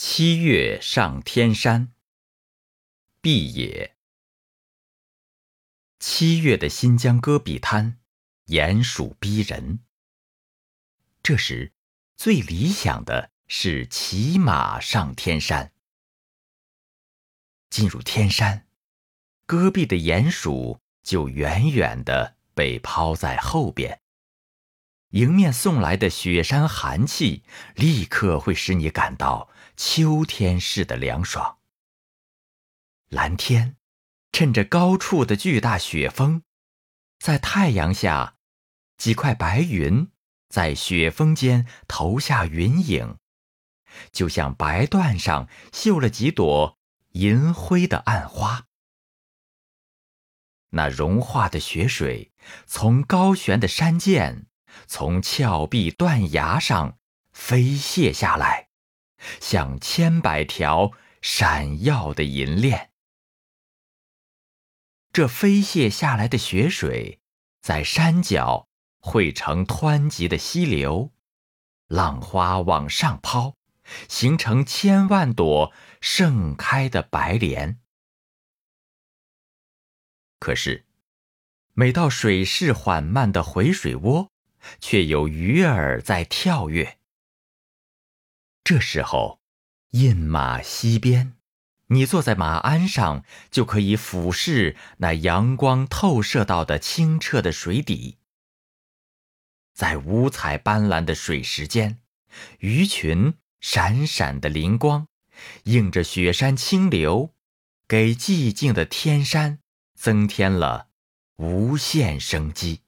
[0.00, 1.92] 七月上天山，
[3.20, 3.96] 毕野。
[5.98, 7.98] 七月的新疆戈壁滩，
[8.44, 9.80] 严暑逼人。
[11.20, 11.72] 这时，
[12.16, 15.72] 最理想的是骑马上天山。
[17.68, 18.68] 进入天山，
[19.46, 24.00] 戈壁的鼹鼠就远远的被抛在后边。
[25.10, 27.42] 迎面送来的雪山寒气，
[27.74, 31.58] 立刻会使你感到秋天似的凉爽。
[33.08, 33.76] 蓝天，
[34.32, 36.42] 趁着高处的巨大雪峰，
[37.20, 38.34] 在太阳下，
[38.96, 40.10] 几块白云
[40.48, 43.18] 在雪峰间投下云影，
[44.10, 46.76] 就像白缎上绣了几朵
[47.12, 48.66] 银灰的暗花。
[50.70, 52.32] 那融化的雪水
[52.66, 54.44] 从高悬的山涧。
[54.86, 56.98] 从峭壁断崖上
[57.32, 58.67] 飞泻下来，
[59.40, 62.90] 像千百条闪耀的银链。
[65.12, 67.20] 这飞泻下来的雪水，
[67.60, 68.68] 在山脚
[69.00, 71.12] 汇成湍急的溪流，
[71.86, 73.56] 浪花往上抛，
[74.08, 77.80] 形成千万朵盛开的白莲。
[80.38, 80.86] 可是，
[81.74, 84.30] 每到水势缓慢的回水窝。
[84.80, 86.97] 却有鱼儿在跳跃。
[88.68, 89.40] 这时候，
[89.92, 91.38] 饮马溪边，
[91.86, 98.18] 你坐在马鞍上，就可以俯视那阳光透射到的清澈的水底。
[99.72, 102.02] 在五彩斑斓的水石间，
[102.58, 105.08] 鱼群闪闪的灵光，
[105.64, 107.34] 映着雪山清流，
[107.86, 109.60] 给寂静的天山
[109.94, 110.90] 增添了
[111.36, 112.82] 无限生机。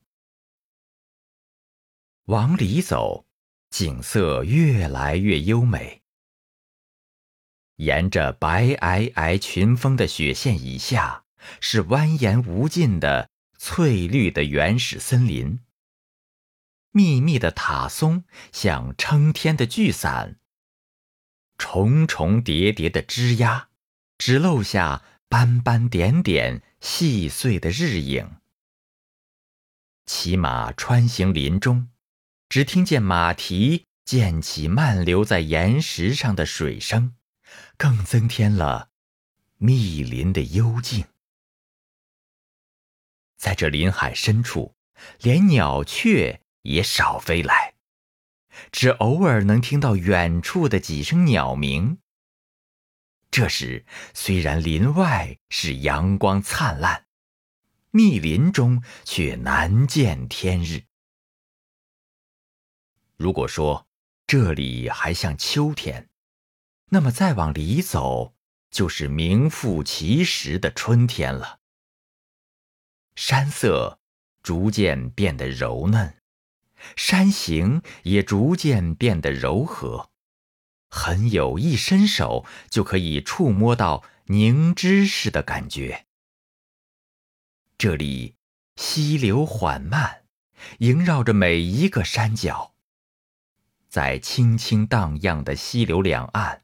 [2.27, 3.25] 往里走，
[3.71, 6.03] 景色越来越优美。
[7.77, 11.25] 沿着白皑皑群峰的雪线以下，
[11.61, 15.61] 是蜿蜒无尽的翠绿的原始森林。
[16.93, 20.41] 密密的塔松像撑天的巨伞，
[21.57, 23.69] 重重叠叠的枝桠，
[24.19, 28.37] 只露下斑斑点点细碎的日影。
[30.05, 31.89] 骑马穿行林中。
[32.51, 37.15] 只听见马蹄溅起漫流在岩石上的水声，
[37.77, 38.91] 更增添了
[39.57, 41.07] 密林的幽静。
[43.37, 44.75] 在这林海深处，
[45.21, 47.75] 连鸟雀也少飞来，
[48.73, 51.99] 只偶尔能听到远处的几声鸟鸣。
[53.31, 57.07] 这时，虽然林外是阳光灿烂，
[57.93, 60.90] 密林中却难见天日。
[63.21, 63.87] 如果说
[64.27, 66.09] 这里还像秋天，
[66.87, 68.33] 那么再往里走
[68.71, 71.61] 就是名副其实的春天了。
[73.17, 74.01] 山色
[74.43, 76.15] 逐渐变得柔嫩，
[76.97, 80.09] 山形也逐渐变得柔和，
[80.89, 86.07] 很有一伸手就可以触摸到凝脂似的感觉。
[87.77, 88.37] 这里
[88.77, 90.25] 溪流缓慢，
[90.79, 92.69] 萦绕着每一个山脚。
[93.91, 96.63] 在轻轻荡漾的溪流两岸，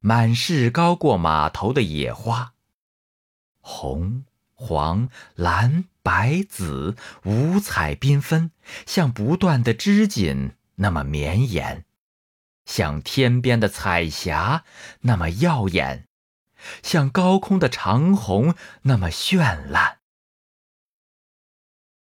[0.00, 2.54] 满是高过马头的野花，
[3.60, 8.50] 红、黄、蓝、白、紫，五彩缤纷，
[8.86, 11.84] 像不断的织锦那么绵延，
[12.64, 14.64] 像天边的彩霞
[15.00, 16.08] 那么耀眼，
[16.82, 18.54] 像高空的长虹
[18.84, 19.98] 那么绚烂。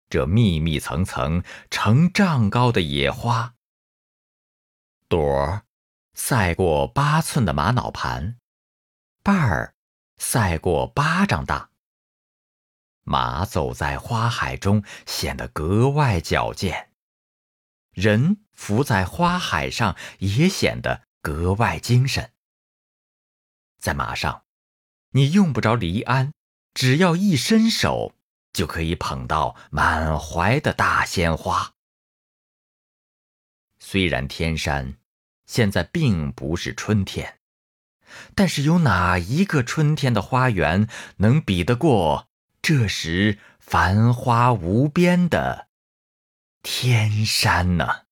[0.09, 3.53] 这密密层层、成丈高的野花。
[5.09, 5.65] 朵儿
[6.13, 8.39] 赛过八寸的玛瑙盘，
[9.23, 9.73] 瓣儿
[10.17, 11.69] 赛过巴掌大。
[13.03, 16.89] 马走在花海中，显得格外矫健；
[17.91, 22.33] 人伏在花海上，也显得格外精神。
[23.79, 24.43] 在马上，
[25.11, 26.33] 你用不着离鞍，
[26.73, 28.13] 只要一伸手，
[28.51, 31.75] 就可以捧到满怀的大鲜花。
[33.89, 34.97] 虽然天山
[35.45, 37.39] 现在并不是春天，
[38.35, 40.89] 但是有哪一个春天的花园
[41.19, 42.27] 能比得过
[42.61, 45.69] 这时繁花无边的
[46.61, 48.06] 天山呢？